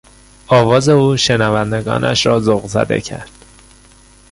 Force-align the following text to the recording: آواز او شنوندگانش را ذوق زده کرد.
آواز 0.47 0.89
او 0.89 1.17
شنوندگانش 1.17 2.25
را 2.25 2.39
ذوق 2.39 2.65
زده 2.67 3.01
کرد. 3.01 3.29